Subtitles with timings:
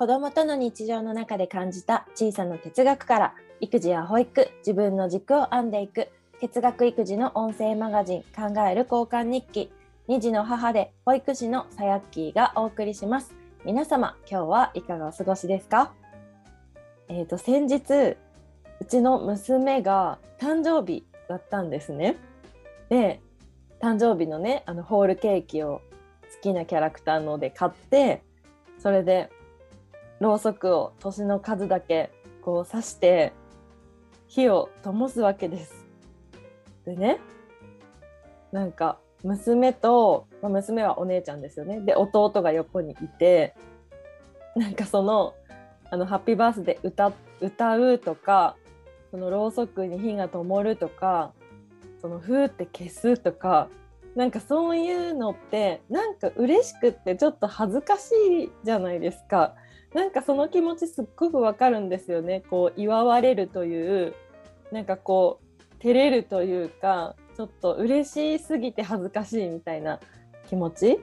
[0.00, 6.08] 子供との日常の中で感じた小さな哲学から育児や保育自分の軸を編んでいく
[6.40, 9.70] 哲学育児の音声マガジン考える交換日記
[10.08, 13.34] 2児の母で保育士のさやっきーがお送りします。
[13.66, 15.92] 皆様今日はいかがお過ごしですか？
[17.08, 18.16] えっ、ー、と先日う
[18.88, 22.16] ちの娘が誕生日だったんですね。
[22.88, 23.20] で
[23.82, 25.82] 誕生日のねあのホールケーキを
[26.22, 28.22] 好きなキャラクターので買って
[28.78, 29.28] それで
[30.20, 32.10] ろうそくを年の数だけ
[32.42, 33.32] こう刺して
[34.28, 35.86] 火を灯すわけです。
[36.84, 37.18] でね
[38.52, 43.54] なんか娘と、まあ、娘はお姉ちゃんですよねで弟が横にいて
[44.56, 45.34] なんかその
[45.90, 48.56] あのハッピーバースデー歌歌うとか
[49.10, 51.32] そのろうそくに火が灯るとか
[52.00, 53.68] そのふーって消すとか
[54.16, 58.10] なんかそういうのってなんか嬉しくってちょっと恥ずかし
[58.44, 59.54] いじゃないですか。
[59.94, 62.42] なんかその気持ちすっごくわかるんですよね。
[62.48, 64.14] こう祝われるという
[64.70, 70.00] なんかこう照れるというかちょっと嬉しすぎて恥ずかしいみたいな
[70.48, 71.00] 気持ち。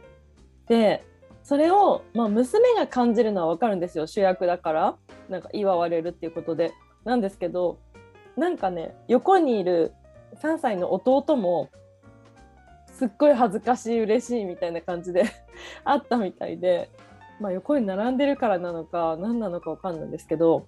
[0.67, 1.03] で
[1.43, 4.07] それを、まあ、娘が感じるのはわかるんですよ。
[4.07, 4.97] 主役だから
[5.29, 6.71] なんか祝われるっていうことで。
[7.03, 7.79] なんですけど
[8.35, 9.93] なんかね横にいる
[10.41, 11.69] 3歳の弟も
[12.91, 15.23] すっごい恥ずかしい嬉しいみたいな感じで
[15.85, 16.89] あったみたいで、
[17.39, 20.67] まあ、横に並んでるからなのか何なのか分かんないんですけど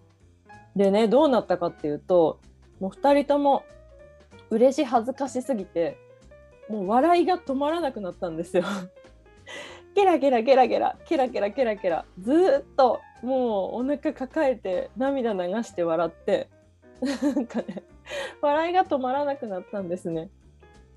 [0.76, 2.40] でねどうなったかっていうと
[2.80, 3.64] もう2人とも
[4.50, 5.98] 嬉し恥ずかしすぎて
[6.70, 8.64] もう笑いが止まらなくなったんですよ。
[9.96, 16.48] ゲラゲラゲラゲラケラケラケラケラずっともうお腹抱えて涙流して笑って
[17.02, 17.84] なんかね
[18.40, 20.30] 笑いが止まらなくなったんですね。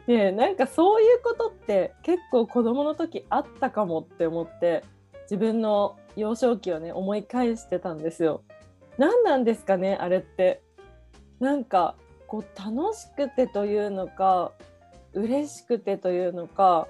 [0.06, 4.84] でなんかそういうことって結構子どもの時あったかもって思って
[5.32, 8.42] 自分の幼少期をね思い返してたんですよ。
[8.98, 10.60] 何なんですかねあれって。
[11.40, 11.94] なんか
[12.26, 14.52] こう楽しくてというのか
[15.14, 16.86] 嬉しくてというのか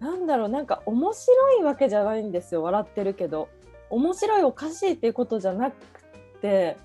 [0.00, 3.48] なんだろうなんか面白いわけじゃないんですよ笑ってるけど
[3.88, 5.76] 面白いおかしいっていうことじゃなく
[6.42, 6.76] て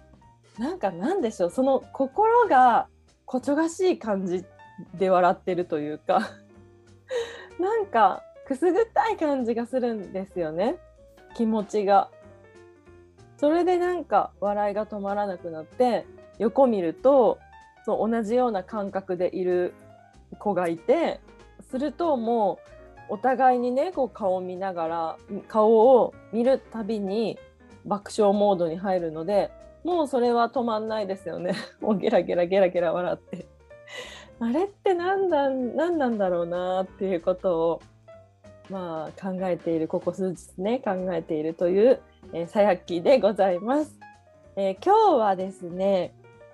[0.57, 2.87] なんかなんでしょうその心が
[3.25, 4.45] こちょがしい感じ
[4.93, 6.31] で笑ってるというか
[7.59, 10.77] なんかくすぐったい感じがするんですよね。
[11.35, 12.09] 気持ちが。
[13.37, 16.05] それでなんか笑いが止まらなくなって
[16.37, 17.39] 横見ると
[17.85, 19.73] そう同じような感覚でいる
[20.37, 21.19] 子がいて
[21.71, 22.59] するとも
[23.09, 27.39] うお互いにねこう顔を見ながら顔を見るたびに
[27.85, 29.51] 爆笑モードに入るので
[29.83, 31.55] もうそれは止まんないですよね。
[31.81, 33.47] もうゲラゲラゲラゲラ笑って。
[34.39, 37.81] あれって何だ何なんだろうなっていうことを
[38.71, 41.99] まあ考えているここ数日ね考えているという、
[42.33, 43.99] えー、さやっきでございます。
[44.55, 46.13] えー、今日はですね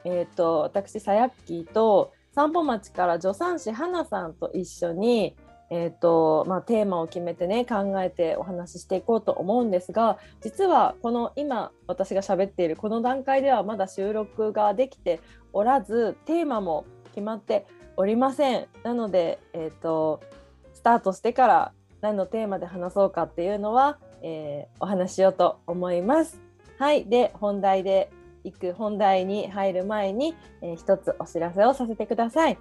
[0.10, 5.36] えーと、私さやっきーと散歩町から助産師花さんと一緒に、
[5.70, 15.20] えーとまあ、テーマを決めてね考えてお話ししていこうと思うんですが実はこの今私が喋っているこの段階ではまだ収録ができて
[15.52, 17.66] おらずテーマも決まって
[17.98, 18.68] おりません。
[18.84, 20.22] なので、えーと、
[20.74, 26.40] スタートしてから何のテーマで話そうかっていうのは、えー、お話しようと思います。
[26.78, 28.12] はい、で本題で
[28.44, 32.58] 行く本題に入る前に、えー、一つお知らせをさせてください。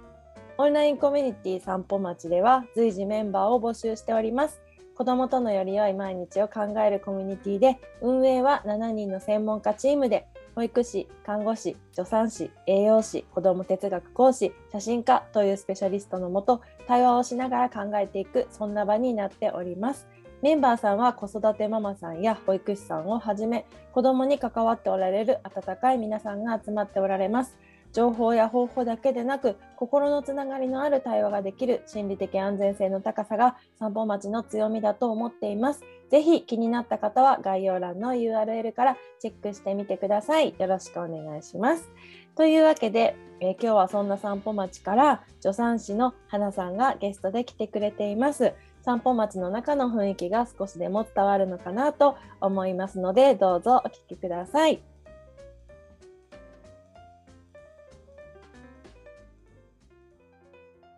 [0.57, 4.59] オンラインコミュニティ散歩町では随時メンバーを募集しております。
[4.97, 10.25] 子どもとのより良い毎日を考えるコミュニティで運営は7人の専門家チームで
[10.57, 20.07] 保育士、看護師、助産師、栄養士、子ども哲学講師、写真家というスペシャリストのもと対話をしながら考えていくそんな場になっております。
[20.41, 27.55] メンバーさんは子育てママさんや保育士さんをはじめ子どもに関わっておられる温かい皆さんが集まっておられます。
[27.93, 35.81] 情報や方法だけでなく心のつながりのある対話ができる心理的安全性の高さが散歩町の強みだと思っています。
[36.09, 40.55] ぜひ気になった方は概要欄の URL からチェックしてみてください。
[40.57, 41.89] よろしくお願いします。
[42.35, 48.53] というわけで、えー、今日はそんな散歩町から助産師の花さんがゲストで来てくれています。
[48.83, 54.96] 散歩町の中の雰囲気が少しでも伝わるのかなと思いますのでどうぞお聞きください。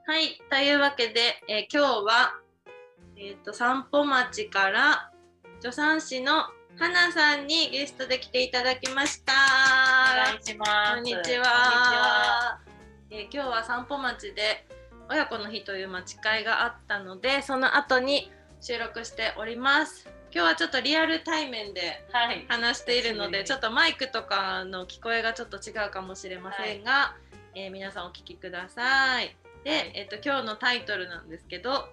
[0.10, 2.34] はい、というわけで、えー、今日は、
[3.16, 5.12] えーと、散歩町から
[5.60, 6.46] 助産師の
[6.80, 9.34] 花さんにゲストで来ていただきました。
[9.34, 10.96] お願いします。
[10.96, 12.60] こんにちは。
[13.12, 14.66] えー、今日は散歩町で
[15.12, 18.32] 親子の日という待ち会があったのでその後に
[18.62, 22.48] 収録しております今日はちょっとリアル対面ではい。
[22.48, 27.16] 話しているので、はいちょっとマイクとかの聞こえがちょっと違うかもしれませんが、
[27.54, 29.36] えー皆さんお聞きください。
[29.64, 31.90] で、はいえっと今日のタイトルなんですけど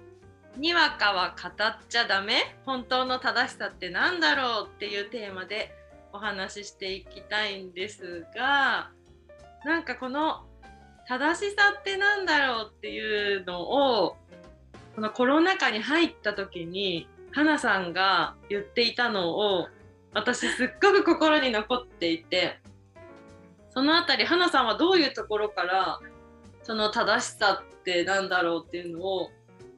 [0.56, 2.56] 「にわかは語っちゃダメ？
[2.66, 5.74] 本当の正しさってなんだろう?」っていうテーマで
[6.12, 8.90] お話ししていきたいんですが
[9.64, 10.44] なんかこの
[11.08, 14.16] 正しさってなんだろうっていうのを
[14.94, 19.68] このコロナ禍に入った時に花さんが言っていたのを
[20.12, 22.60] 私すっごく心に残っていて
[23.70, 25.98] そのあたり花さんはどういうところから
[26.62, 29.30] その正しさってなんだろうっていうのを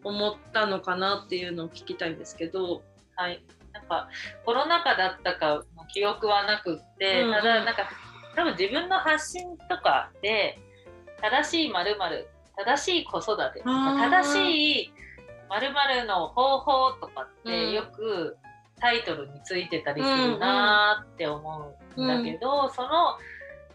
[0.02, 2.82] 思ったのかなっていうのを聞きたいんですけど。
[3.16, 3.42] はい。
[3.72, 4.08] なんか
[4.44, 7.28] コロナ禍だったかの記憶はなくって、うん。
[7.28, 7.88] うんただなんか
[8.36, 10.58] 多分自分の発信とかで
[11.20, 14.92] 正しいまるまる正しい子育て、正しい
[15.48, 17.52] まるまるの方法とかっうん。
[17.52, 18.36] てよく
[18.80, 23.16] タイトルについてたりするなーって思うんだけど、その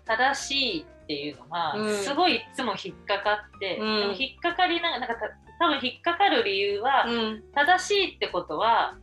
[0.10, 1.96] 正しいっていうのがうん。
[1.96, 4.00] すごいいつも引っかかって、うん。
[4.00, 5.30] でも引っかかりながらなんかた
[5.60, 7.44] 多分引っかかる理由は、うん。
[7.54, 8.98] 正しいってことは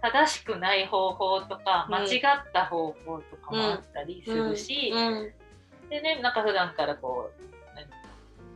[0.00, 1.94] 正しくない方法とかうん。
[1.94, 2.20] 間違っ
[2.52, 5.32] た方法とかもあったりするし、うん。
[5.90, 7.42] でねなんか普段からこう
[7.74, 7.86] 何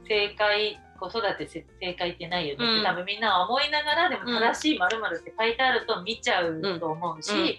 [0.06, 2.84] 正解子育てせ正解ってないよねって、うん。
[2.84, 4.38] 多分みんなは思いながらでもうん。
[4.38, 7.40] 正しいまるって書いてあると見ちゃうと思うし、うん。
[7.40, 7.54] うん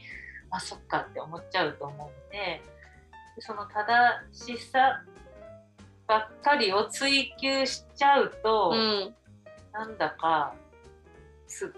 [0.53, 2.63] あそっかって思っちゃうと思うのでで
[3.39, 5.03] その正しさ
[6.07, 9.15] ばっかりを追求しちゃうと、うん
[9.73, 10.53] なんだか
[11.47, 11.73] す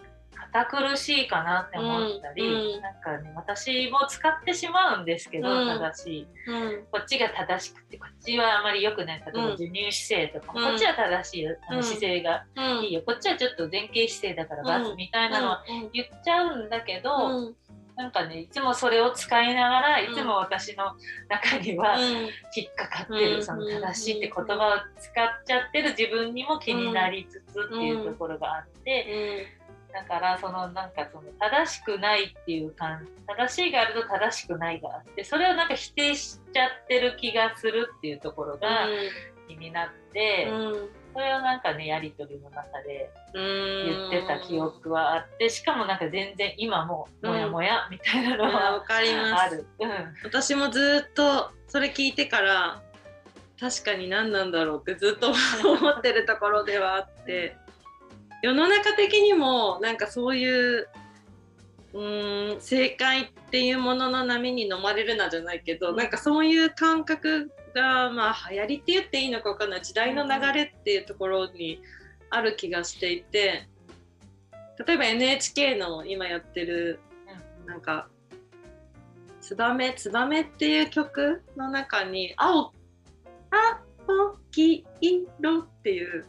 [0.53, 2.81] 堅苦しいかなって思ったり、うんうん。
[2.81, 5.67] なんかね私も使ってしまうんですけど、うん。
[5.67, 6.27] 正しい。
[6.47, 6.85] うん。
[6.91, 9.51] こっちが正しくてこっちはあまり良くない例えばうん。
[9.51, 10.67] 授乳姿勢とかも、うん。
[10.67, 11.83] こっちは正しいあのうん。
[11.83, 12.83] 姿勢がうん。
[12.83, 15.63] いいよ、こっちはちょっと前傾姿勢だから罰うんみたいなのは
[15.93, 17.55] 言っちゃうんだけど、うん
[17.95, 20.15] なんかねいつもそれを使いながらいうん。
[20.15, 20.95] つも私の
[21.30, 22.03] 中にはうん
[22.56, 23.44] 引っかかってる、うん。
[23.44, 29.65] その正しいって言葉を使っちゃってる自分にも気になりつつっていうところがあって。
[29.94, 38.89] だからそのなんかその正しくないっていう感正しいがあると正しくないがあってそれをなんか否定しちゃってる気がするっていうところが
[39.48, 44.09] 気になって、うんそれをなんかねやり取りの中でうん。
[44.12, 49.44] 言ってた記憶はあってしかもなんか全然今もモヤモヤみたいなのうんかります。
[49.44, 49.65] ある。
[49.79, 49.89] うん。
[50.25, 52.81] 私もずっとそれ聞いてから
[53.59, 57.56] 確かに何なんだろうってずっと思ってるところではあって。
[58.41, 60.88] 世の中的にもなんかそういう
[61.94, 71.81] うーん正解っていうものの波に飲まれるなじゃないけど、なんかそういう感覚がまあ流行りって言っていいのか分かんない時代の流れっていうところに
[72.31, 73.68] ある気がしていて
[74.88, 77.00] 例えば NHK の今やってる
[77.66, 78.07] なんか
[79.42, 82.72] 「ツバメツバメ」っていう曲の中に「青
[84.07, 86.25] 青黄色」っていう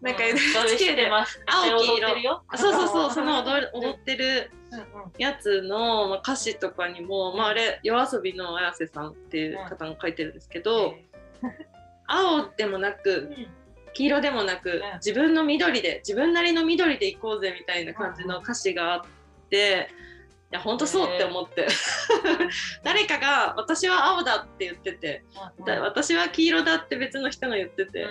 [0.00, 1.42] なんかう NHK 知ってます。
[1.46, 2.42] 青黄色。
[2.56, 4.50] そうそうそうその踊ってる
[5.18, 10.94] やつのまあ歌詞とかにも、まあ、あれ YOASOBI の綾瀬さんっていう方が書いてるんですけど、
[12.06, 13.46] 青でもなくうん。
[13.94, 14.82] 黄色でもなく、ん。
[14.96, 19.02] 自分の緑で自分なりの緑で行こうぜみたいな感じの歌詞があっ
[19.48, 19.88] て、
[20.52, 21.66] いや本当そうって思って、
[22.84, 25.24] 誰かが「私は青だ」って言ってて、
[25.64, 28.06] だ私は黄色だって別の人が言ってて、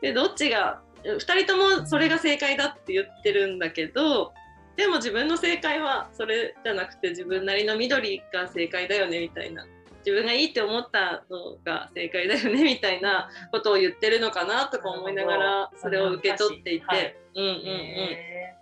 [0.00, 0.82] でどっちが
[1.14, 4.32] 2人ともそれが正解だって言ってるんだけど
[4.76, 9.66] でも自分の正解はそれじゃなくて自分なりの緑が正解だよねみたいな
[10.04, 17.16] 自分がいいって思ったのが正解だよねみたいなことを言ってるのかなとか思いながらそれを受け取っていて、はい。
[17.34, 18.54] うんうんへ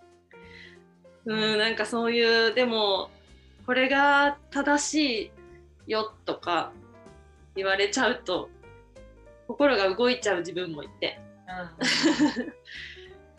[1.27, 1.39] うん。
[1.39, 3.11] うんなんかそういうでも
[3.67, 5.33] これが正し
[5.87, 6.73] いよとか
[7.57, 8.49] 言われちゃうと
[9.47, 11.21] 心が動いちゃう自分もいて。
[11.49, 12.53] ー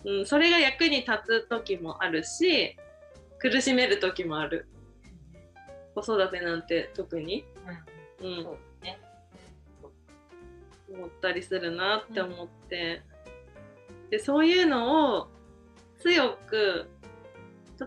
[0.06, 2.78] うん、それが役に立つ時もあるし
[3.40, 4.68] 苦しめる時もある。
[5.96, 7.46] 子育てなんて特に、
[8.22, 8.28] うん。
[8.28, 8.44] うん。
[8.82, 9.00] ね。
[10.92, 13.02] 思ったりするなって思って、
[14.10, 15.28] でそういうのを
[16.00, 16.88] 強く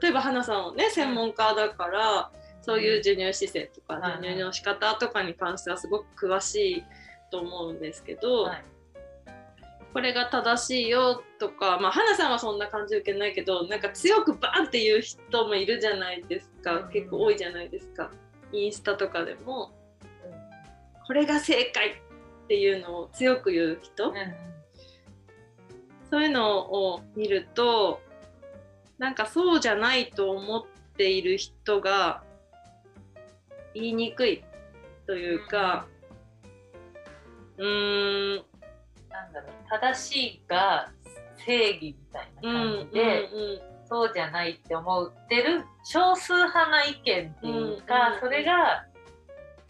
[0.00, 2.32] 例えば花さんはね専門家だから、
[2.62, 6.84] そういう授乳姿勢とか、うん授乳の仕方とかに関してはすごく詳しい
[7.30, 8.64] と思うんですけど、はい
[9.92, 16.88] これが正しいよとか、まあ、花さんはそんな感じ受けないけどなんか強くバンって言う人もいるじゃないですか、うん。
[16.90, 18.10] 結構多いじゃないですか。
[18.52, 19.72] インスタとかでも。
[21.06, 21.92] これが正解っ
[22.48, 24.34] ていうのを強く言う人、うんうん。
[26.10, 28.00] そういうのを見ると
[28.98, 30.64] なんかそうじゃないと思っ
[30.96, 32.22] ている人が
[33.74, 34.44] 言いにくい
[35.06, 35.86] というか、
[37.56, 37.70] うーん、う
[39.70, 40.90] 正しいが
[41.44, 43.28] 正義みたいな感じで、
[43.88, 48.86] そうじゃないって思ってる少数派な意見っていうか、うんそれが、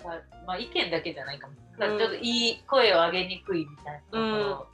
[0.04, 1.54] まあまあ、意見だけじゃないかも。
[1.78, 4.68] だからちょっといい声を上げにくいみたいなところなのか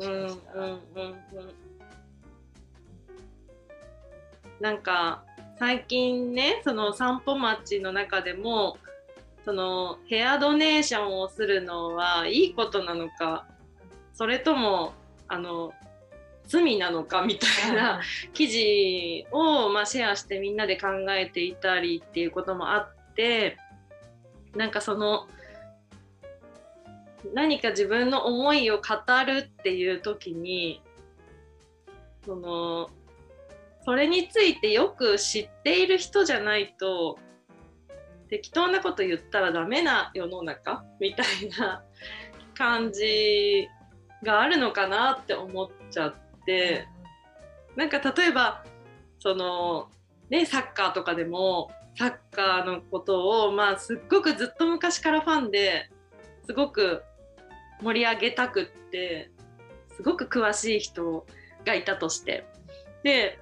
[0.00, 0.22] な、うん。
[0.22, 0.64] もしかしたら。
[0.64, 1.72] うんうんうん
[4.62, 5.24] なんか
[5.58, 8.78] 最近ねその散歩町の中でも
[9.44, 13.44] そのヘアドネーションをするのはいいことなのか
[14.14, 14.92] それとも
[15.28, 15.72] あの
[16.46, 18.00] 罪なのかみたいな
[18.32, 23.56] 記事を、まあ、シェアしてみんなで考えていたりっていうこともあって
[24.54, 25.26] なんかその
[27.34, 28.82] 何か自分の思いを語
[29.24, 30.82] るっていう時に
[32.26, 32.90] その
[33.84, 37.18] それについてよく知っている人じゃないと
[38.28, 41.26] 適当なこと言ったらダメな世の中みたい
[41.58, 41.82] な
[42.54, 43.68] 感じ
[44.22, 46.14] があるのかなって思っちゃっ
[46.46, 46.86] て。
[47.76, 48.64] なんか例えば
[49.18, 49.88] その
[50.28, 55.90] ねサッカーとかでもサッカーのことをまあすっごくずっと昔からファンで
[56.46, 57.02] すごく
[57.80, 59.30] 盛り上げたくって
[59.96, 61.26] すごく詳しい人
[61.64, 62.46] がいたとして
[63.02, 63.38] で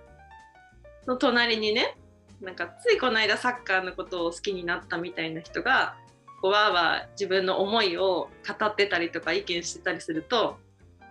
[1.06, 1.96] の隣にね
[2.40, 5.96] なんかついこの間サッカーのことを好きになったみたいな人が
[6.40, 10.58] こうわーわー自分の思いを語ってたりとか意見してたりすると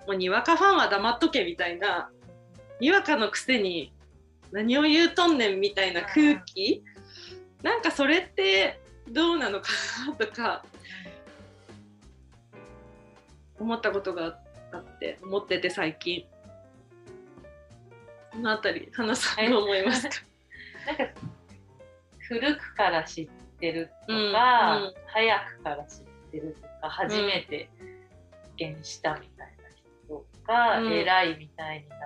[0.10, 2.10] もうにわかファンは黙っとけみたいな
[2.80, 3.94] にわかのくせに
[4.52, 6.84] 何を言うとんねんみたいな空気？
[7.62, 9.68] なんかそれってどうなのか
[10.08, 10.66] なとか
[13.60, 14.40] 思ったことが
[14.72, 16.26] あって思ってて最近。
[18.34, 20.16] そのあたり花さんどう思いますか？
[20.88, 21.04] なんか
[22.18, 24.30] 古くから知ってるとか、うんう
[24.88, 24.94] ん。
[25.06, 27.70] 早くから知ってるとか初めて
[28.32, 29.54] 発見したみたい
[30.50, 30.92] な人がうん。
[30.94, 32.00] 偉いみたいになっ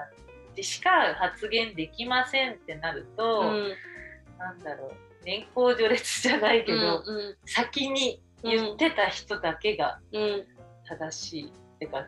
[0.56, 3.74] てしか発言できませんってなると、うん。
[4.38, 4.92] なんだろう
[5.26, 10.46] 年功序列じゃないけど、うん先に言ってた人だけがうん。
[10.86, 12.06] 正しい、ってか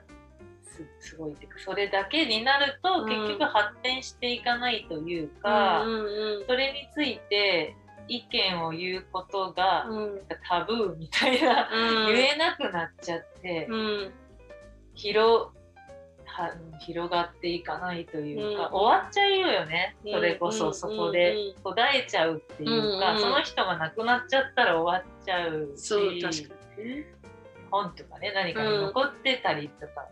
[0.62, 3.10] すすごいってかそれだけになるとうん。
[3.10, 5.84] 結局発展していかないというか。
[5.84, 7.76] うんうんそれについて
[8.08, 10.20] 意見を言うことがうん。
[10.48, 12.16] タブーみたいな、うん。
[12.16, 14.14] 言えなくなっちゃって、うん。
[14.94, 15.48] 広
[16.36, 18.74] は広がっていかないというか、うん。
[18.74, 20.12] 終わっちゃうよね、うん。
[20.12, 27.06] それこそそこで途絶えちゃうっていうか、うんその人が亡くなっちゃったら終わっちゃうしそう確かにね。
[27.72, 30.08] 本とかね何かに残ってたりとか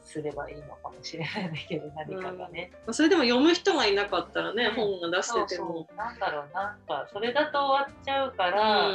[0.00, 2.72] すればいいのかもしれないんだけど何かがね。
[2.90, 4.74] それでも読む人がいなかったらね、うん。
[4.74, 5.86] 本が出してても。
[5.88, 8.90] そうなんだろうなんかそれだと終わっちゃうから、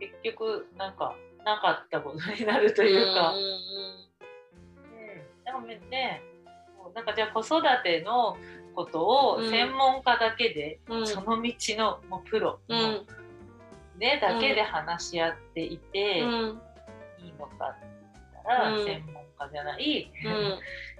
[0.00, 3.42] 結局なんかなかったことになるというか、んんうんで
[3.92, 4.05] も
[5.62, 6.22] ね
[6.76, 8.36] もうなんかじゃあ子育ての
[8.76, 9.50] ことをうん。
[9.50, 11.06] 専門家だけで、うん。
[11.06, 13.06] その道のもうプロうん。
[13.98, 16.60] だけで話し合っていて、うん。
[17.24, 17.86] いいのかって
[18.32, 18.84] 言ったら、うん。
[18.84, 20.58] 専門家じゃない、うん。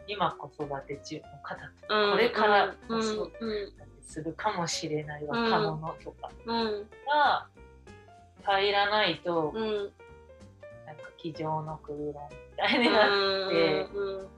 [0.09, 2.11] 今子育て中の方とうん。
[2.13, 3.01] これからうん。
[3.01, 3.39] 子育て
[4.03, 6.87] するかもしれない若者とかうん。
[7.07, 7.47] が
[8.43, 9.53] 入らないと、
[10.87, 12.15] なんか机上の空論み
[12.57, 14.29] たいになって、うん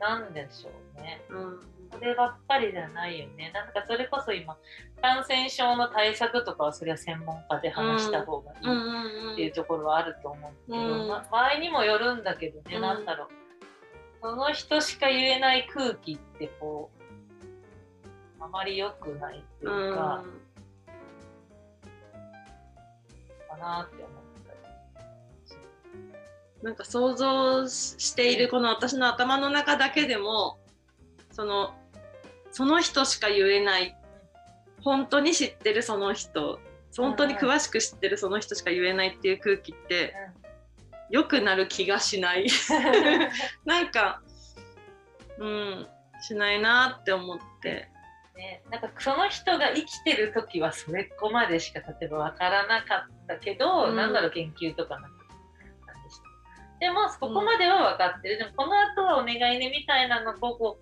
[0.00, 1.22] なんでしょうね。
[1.30, 1.60] うん
[1.92, 3.52] そればっかりじゃないよね。
[3.54, 4.56] なんかそれこそ今、
[5.00, 13.28] 感染症の対策とかはそれは専門家で話した方がいうんいっていうところはあると思うけど、うんま場合にもよるんだけどね、うんなんだろう。
[14.20, 16.90] その人しか言えない空気ってこ
[18.40, 20.24] う、あまり良くないっていうか、
[23.48, 24.35] かなって思ったり。
[26.62, 30.58] なんか想像しているこの私の頭の中だけでも
[31.30, 31.74] その
[32.50, 33.96] その人しか言えない
[34.82, 36.60] 本当に知ってるその人
[36.96, 40.14] 本当に詳しく知ってるその人しか言えないっていう空気って
[41.10, 42.48] 良くなる気がしない。
[43.64, 44.22] なんか
[45.38, 45.88] うん
[46.20, 47.90] しないなって思って。
[48.36, 53.96] ね、なんかその人が生きてる時はそれっこまでしか例えば分からなかったけど、うん。
[53.96, 55.15] なんだろう研究とかなんかなんでした
[56.80, 60.78] でもここまでは分かってる、でもこの後はお願いねみたいなのをこ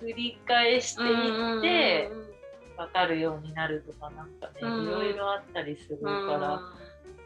[0.00, 2.10] う繰り返していって
[2.76, 4.84] 分かるようになるとかなんかね、うん。
[4.84, 6.40] いろいろあったりするかうん。
[6.40, 6.60] ら、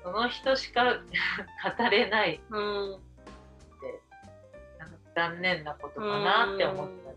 [0.03, 0.85] その人しか
[1.79, 2.41] 語れない。
[2.51, 2.91] うん。
[4.79, 7.17] なんか残念なことかなって思ったり。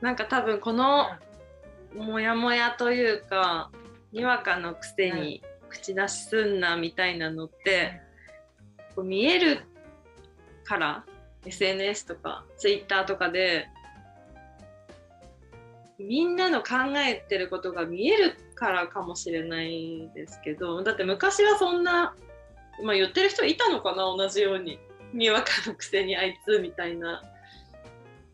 [0.00, 1.08] なんか多分この
[1.94, 3.70] モヤモヤというか
[4.12, 8.00] にわかのくせに口出しすんなみたいなのって、
[8.98, 9.60] こう見える
[10.64, 11.04] から
[11.46, 13.68] SNS とか Twitter とかで
[16.00, 16.76] みんなの考
[17.06, 22.16] えてることが見えるからかもしれないですけどだって昔はそんな、
[22.82, 24.80] まあ、言ってる人いたのかな同じように
[25.12, 27.22] にわかのくせにあいつみたいな。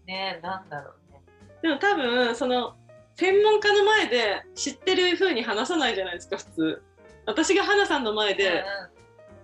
[0.07, 1.21] ねなんだろうね。
[1.63, 2.75] でも多分その
[3.17, 6.83] 専門家の前で知ってる風に話さないじゃないですか普通
[7.27, 8.65] 私が花さんの前で「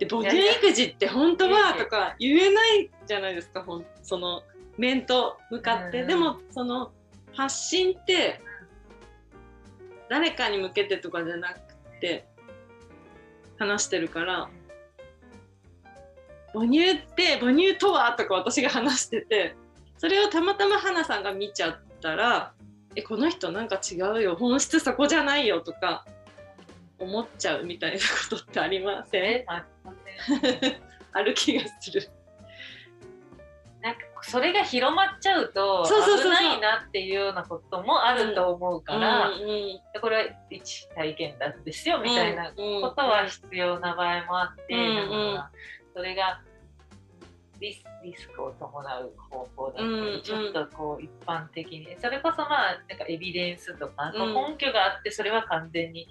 [0.00, 4.42] で母乳育児って本当は?」とか言えないじゃないですかほんその
[4.78, 6.08] 面と向かって、うん。
[6.08, 6.90] でもその
[7.34, 8.40] 発信って
[10.08, 11.60] 誰かに向けてとかじゃなく
[12.00, 12.26] て
[13.58, 14.48] 話してるから。
[16.52, 19.54] 母乳って母乳とはとか私が話してて
[19.98, 22.54] それをたまたま花さんが見ちゃったら
[22.96, 26.04] えこの人なんか違うよ本質そこじゃないよとか
[27.00, 29.22] 思っちゃうみたいなことってありません？
[29.24, 29.64] え あ
[31.12, 32.08] ある気がする。
[33.80, 39.30] なんかそれが広まっちゃうと危ないなっていうようなこともあると思うから、
[40.02, 42.54] これは一体験談ですよみたいなこ
[42.94, 44.74] とは必要な場合もあって、
[45.94, 46.42] それが
[47.58, 56.06] リスリスクを伴う方法だったり、うんちょっとこう一般的にそれこそまあなんかエビデンスとか、根拠があってそれは完全に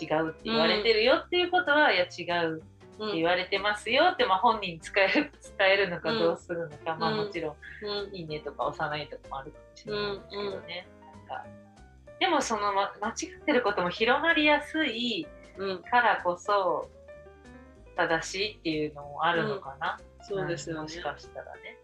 [0.00, 8.14] 違うって言われてるよっていうことは、いや違うって言われてますよって、まあ、本人に伝える伝えるのかどうするのか、まあもちろんうん。
[8.14, 10.88] いいねとか押さないとかもあるかもしれないですけどね。
[11.28, 11.46] なんか
[12.20, 15.26] でもその、ま、間違ってることも広まりやすい
[15.58, 15.82] うん。
[15.82, 16.88] からこそ
[17.96, 19.98] 正しいっていうのもあるのかな。
[20.22, 20.82] そうですよね。
[20.82, 21.78] もしかしたらね。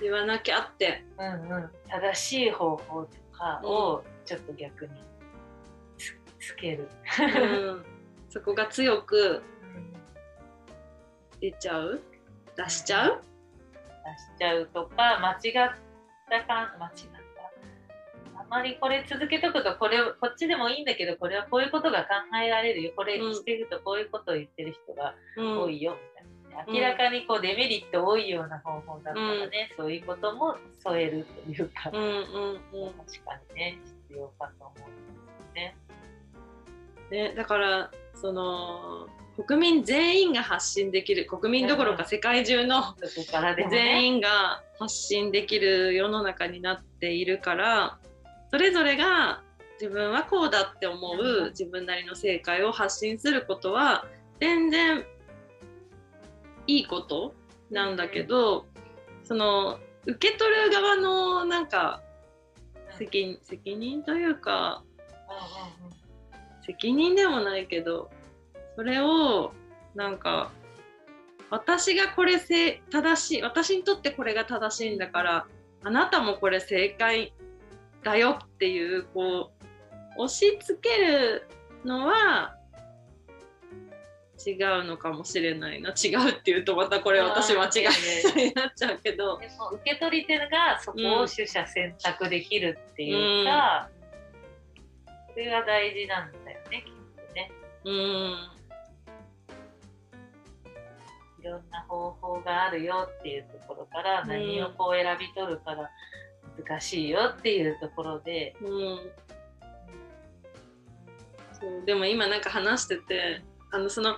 [0.00, 1.04] 言わなきゃって。
[1.18, 4.92] うんうん、正しい方法とかをちょっと逆に
[6.40, 6.88] つつける。
[7.20, 7.84] うん。
[8.28, 9.42] そこが強く
[9.74, 9.92] うん
[11.40, 12.00] 出ちゃう？
[12.56, 13.22] 出しちゃう？
[14.32, 15.70] 出しちゃうとか間違っ
[16.28, 18.40] たか間違った。
[18.40, 22.06] あまりこれ続けとくとこれこっちでもいいんだけどこれはこういうことが考
[22.42, 22.92] えられるよ。
[22.96, 25.60] これうんしてるとこういうことを言ってる人がうん。
[25.62, 25.96] 多いよ。
[26.48, 32.92] みたいな、明らかにこうデメリット多いような方法だったらね、そういうことも添えるというか、うんうんうん。
[32.94, 34.88] 確かにね必要かと思うんで
[35.52, 35.76] すね。
[37.10, 39.08] ね、だからその
[39.46, 42.94] 国民全員が発信できる国民どころか世界中の
[43.70, 47.98] 全員が発信できる世の中になっているから
[48.50, 49.42] それぞれが
[49.80, 54.04] 自分はこうだって思う自分なりの正解を発信することは
[54.38, 55.04] 全然
[56.66, 57.34] いいこと
[57.70, 58.66] なんだけど
[59.24, 62.02] その受け取る側のなんか
[62.98, 64.82] 責任責任というか
[66.70, 68.10] 責任でもないけど
[68.76, 69.52] それを
[69.94, 70.52] なんか
[71.50, 75.46] 私がこれ正正しい私にとってこれが正しいんだから
[75.82, 77.32] あなたもこれ正解
[78.04, 79.50] だよっていうこ
[80.16, 81.48] う押し付ける
[81.84, 82.54] のは
[84.46, 85.90] 違うのかもしれないな。
[85.90, 87.68] 違うっていうとまたこれ私間違
[88.38, 89.38] いになっちゃうけど。
[89.38, 93.90] でも受け取り手がそこを取捨選択できるっていうか、
[95.32, 96.59] それが大事なんだよ
[97.84, 97.94] うん。
[101.40, 104.28] いろんな方法があるよっていうところからうん。
[104.28, 105.90] 何をこう選び取るから
[106.64, 109.10] 難しいよっていうところで、うん。
[111.58, 114.16] そうでも今なんか話しててあのその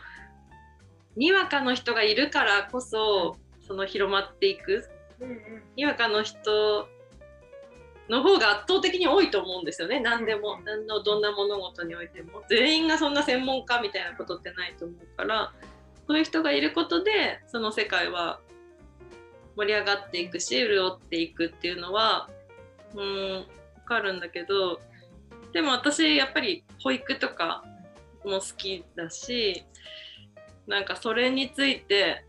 [1.16, 4.88] にわかの人がいるからこそその広まっていく。
[5.76, 6.88] にわかの人
[8.08, 10.00] の方が圧倒的に多いと思うんですよね。
[10.00, 12.42] 何でも何のどんな物事においても。
[12.48, 15.52] 全員がそんな専門家みたいなことってないと思うから。
[16.06, 18.40] そういう人がいることでその世界は
[19.56, 22.28] 盛り上がっていくし潤っていくっていうのは
[22.94, 23.46] うん分
[23.86, 24.80] かるんだけど。
[25.52, 27.62] でも私やっぱり保育とか
[28.24, 29.64] も好きだし
[30.66, 32.24] なんかそれについて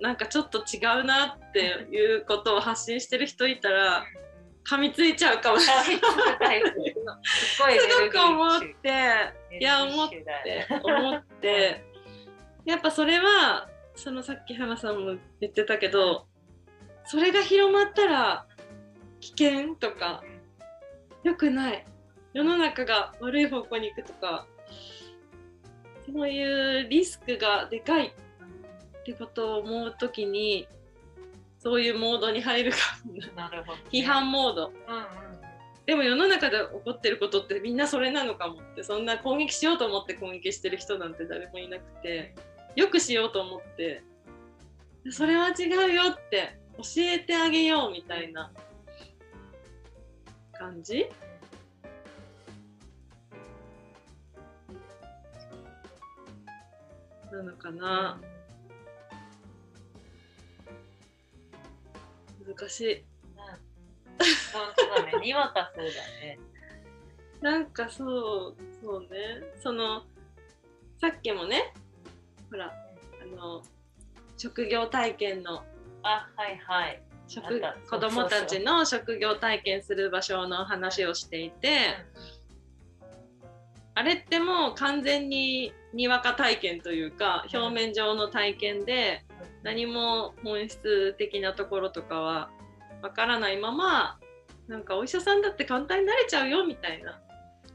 [0.00, 4.04] なんかちょっと違うなっていうことを発信してる人いたら
[4.68, 5.74] 噛みついちゃうかもしれ
[6.38, 6.62] ない。
[7.24, 7.62] す
[8.04, 10.24] ごく思っ集ていや思ってよ
[10.82, 11.84] 思って
[12.64, 16.26] やっぱそれはそのさっき花さんも言ってたけど
[17.04, 18.46] それが広まったら
[19.20, 20.22] 危険とか
[21.22, 21.84] 良くない
[22.32, 24.46] 世の中が悪い方向に行くとか
[26.06, 28.14] そういうリスクがでかい
[29.10, 30.68] ってことを思う時に
[31.58, 33.48] そういうモードに入るかもな。
[33.50, 34.66] るほど、ね、批判モード。
[34.66, 34.74] うんうん。
[35.86, 42.34] でも世の中で起こってることってみんなそれなのかもってそんな攻撃しようと思って攻撃してる人なんて誰もいなくて
[42.76, 44.04] よくしようと思って
[45.10, 48.52] それは違うよって教えてあげようみたいな
[50.52, 51.06] 感じ？
[57.32, 58.20] なのかな？
[62.60, 63.04] 難しい。
[64.52, 66.38] 本当だねにわかそうだね。
[67.40, 69.08] なんかそうそうね。
[69.62, 70.02] その
[71.00, 71.72] さっきもね
[72.50, 73.62] ほらあの
[74.36, 75.62] 職業体験の
[76.02, 77.02] あはいはい。
[77.28, 81.94] 職子供たちの職業体験する場所の話をしていて
[83.94, 87.56] あれってもう完全ににわか体験というかうん。
[87.56, 89.24] 表面上の体験で
[89.62, 92.50] 何も本質的なところとかは
[93.02, 94.18] わからないまま
[94.68, 97.20] なんかお医者さんだって簡単になれちゃうよみたいな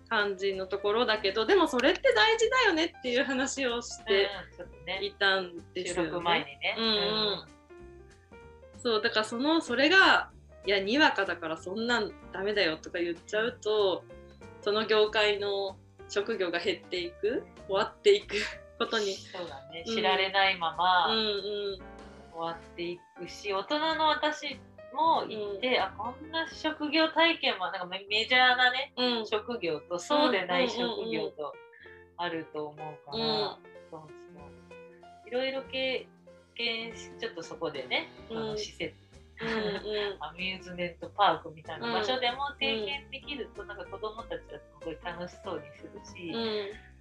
[0.08, 6.60] 感じのところだけどでもそれって大事だよねっていう話をしうんていたんですよね。
[6.62, 6.76] ね。
[6.78, 6.86] うん。
[6.86, 7.46] うん。
[8.78, 10.30] そうだからそのそれが
[10.66, 14.04] いやにわかだからそんなんダメだよとか言っちゃうと
[14.62, 15.76] その業界の
[16.08, 18.36] 職業が減っていく終わっていく
[18.78, 19.84] ことに、そうだね。
[19.86, 19.96] うん。
[19.96, 21.80] 知られないまうんまうん、終
[22.34, 24.60] わっていくし、大人の私
[24.94, 29.26] も行って、あこんな職業体験もなんかメメジャーなねうん。
[29.26, 31.54] 職業とそうでない職業と
[32.18, 33.58] あると思うから、うん。
[33.92, 35.28] そうそう。
[35.28, 36.08] いろいろ経
[36.56, 38.48] 験しちょっとそこでね、あうん。
[38.50, 38.94] の施設
[39.42, 40.18] うんうん。
[40.24, 46.95] アミューズメントパークみたいな場所でも体験できると、なんか子供たちはすごい楽しそうにするし、うん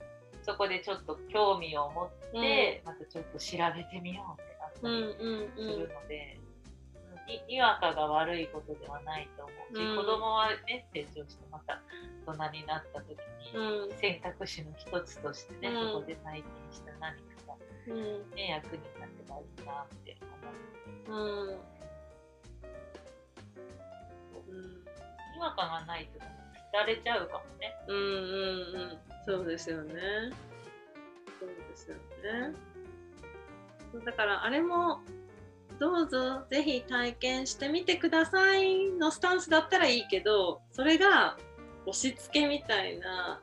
[0.45, 5.75] そこでちょっと興味を持って、またちょっと調べてみようってなったうんりうん。
[5.75, 6.39] するので、
[7.27, 9.97] ににわかが悪いことではないと思うし、うん。
[9.97, 11.81] 子供はね成長してまた
[12.27, 13.99] 大人になった時に、うん。
[13.99, 15.93] 選択肢の一つとしてね、うん。
[15.93, 17.57] そこで体験した何かが、
[17.89, 18.31] うん。
[18.37, 20.17] ね、役に立てばいいなって
[21.09, 21.21] 思う。
[21.21, 21.65] うん。
[25.33, 27.75] にわかがないと捨てられちゃうかもね。
[27.89, 29.95] うんうんうんそうですよね。
[31.41, 32.55] そうですよね。
[34.05, 35.01] だからあれも
[35.79, 41.37] どうぞぜひ体験してみてくださいのスタンスだったらいいけどそれが
[41.87, 43.41] 押し付けみたいな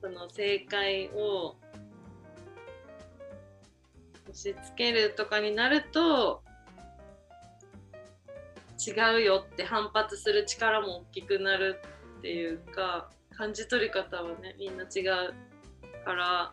[0.00, 1.56] その正解を
[4.28, 6.42] 押し付けるとかになると
[8.86, 11.80] 違うよって反発する力も大きくなる
[12.18, 15.34] っていうか感じ取り方はねみんな違う
[16.04, 16.52] から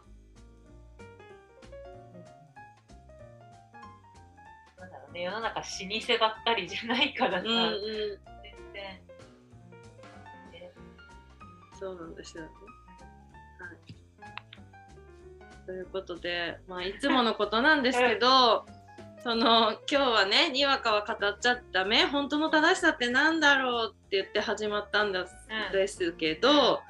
[4.80, 8.84] なんだろうね、世の中老舗ばっかりじゃないからさ、うんうん全然。
[10.52, 10.72] ね
[11.80, 12.50] そうなんですよね。
[13.60, 13.68] は
[15.64, 18.66] い、ということで、まあ、いつものことなんですけど
[19.24, 25.20] その今日はねにわかは語っちゃダメ本当の正しさってなんだろうって言って始まったんで
[25.88, 26.82] す,、けど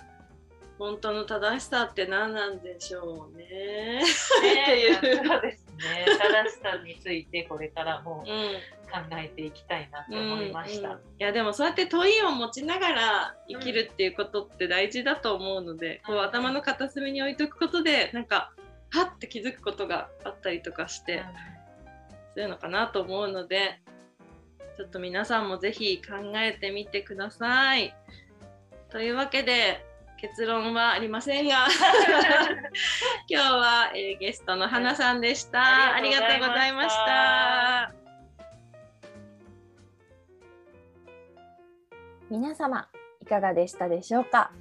[0.80, 4.02] 本当の正しさって何なんでしょうね。
[4.02, 4.96] っていう
[5.28, 6.06] そうですね。
[6.08, 8.54] 正しさについてこれからもうん
[8.92, 10.88] 考えていきたいなと思いました。
[10.88, 18.52] うんうんいやでもそうやって問いを持ちながら生きるっていうことって大事だと思うので、こううん頭の片隅に置いとくことでなんか
[18.90, 21.24] はって気づくことがあったりとかして、
[22.36, 23.80] そういうのかなと思うので
[24.78, 27.94] ちょっと皆さんもぜひ考えてみてください。
[28.90, 29.86] というわけで
[30.18, 31.66] 結論はありませんが
[33.28, 35.96] 今日は、えーゲストの花さんでした。
[35.96, 37.92] ありがとうございました。
[42.30, 42.88] 皆様
[43.22, 44.52] いかがでしたでしょうか？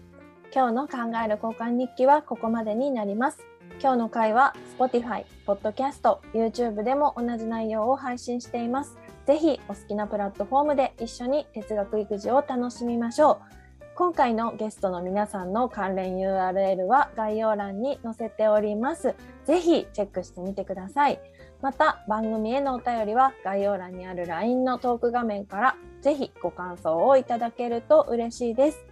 [0.53, 3.39] 今日の考える交換日記はここまでになります
[3.81, 19.15] 今日の回は Spotify、Podcast、YouTube でも同じ内容を配信していますぜひお好きなプラットフォームで一緒に哲学育児を楽しみましょう今回のゲストの皆さんの関連 URL は概要欄に載せております
[19.47, 21.21] ぜひチェックしてみてください
[21.63, 28.85] また番組へのお便りは概要欄にある LINE のトーク画面からぜひご感想をいただけると嬉しいです。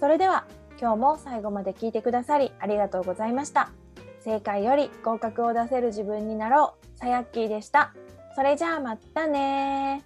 [0.00, 0.44] それでは
[0.80, 3.77] 今日も最後まで聞いてくださりありがとうございました。
[4.28, 6.98] 正解より合格を出せる自分になろう。
[6.98, 7.94] さやっきーでした。
[8.36, 10.04] それじゃあまたね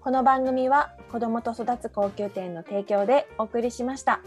[0.00, 4.22] この番組は子供と育つ高級店の提供でお送りしました。